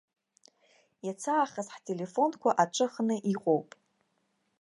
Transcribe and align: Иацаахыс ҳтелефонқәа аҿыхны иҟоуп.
Иацаахыс 1.05 1.67
ҳтелефонқәа 1.75 2.49
аҿыхны 2.63 3.15
иҟоуп. 3.33 3.69